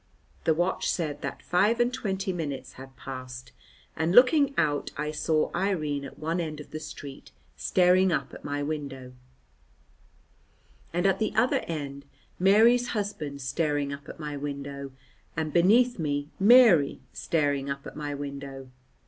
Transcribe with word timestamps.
The 0.45 0.55
watch 0.55 0.89
said 0.89 1.21
that 1.21 1.43
five 1.43 1.79
and 1.79 1.93
twenty 1.93 2.33
minutes 2.33 2.73
had 2.73 2.95
passed, 2.97 3.51
and 3.95 4.15
looking 4.15 4.55
out 4.57 4.89
I 4.97 5.11
saw 5.11 5.51
Irene 5.53 6.05
at 6.05 6.17
one 6.17 6.39
end 6.39 6.59
of 6.59 6.71
the 6.71 6.79
street 6.79 7.29
staring 7.55 8.11
up 8.11 8.33
at 8.33 8.43
my 8.43 8.63
window, 8.63 9.13
and 10.91 11.05
at 11.05 11.19
the 11.19 11.35
other 11.35 11.59
end 11.67 12.05
Mary's 12.39 12.87
husband 12.97 13.41
staring 13.41 13.93
up 13.93 14.09
at 14.09 14.19
my 14.19 14.35
window, 14.35 14.91
and 15.37 15.53
beneath 15.53 15.99
me 15.99 16.29
Mary 16.39 16.99
staring 17.13 17.69
up 17.69 17.85
at 17.85 17.95
my 17.95 18.15
window. 18.15 18.71